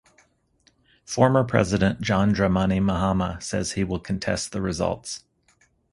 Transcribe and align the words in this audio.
Former 1.05 1.43
President 1.43 2.01
John 2.01 2.33
Dramani 2.33 2.81
Mahama 2.81 3.39
says 3.39 3.73
he 3.73 3.83
will 3.83 3.99
contest 3.99 4.51
the 4.51 4.59
results. 4.59 5.23